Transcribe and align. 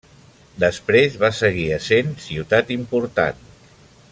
Després 0.61 1.17
va 1.23 1.29
seguir 1.41 1.67
essent 1.75 2.09
ciutat 2.25 2.73
important. 2.77 3.45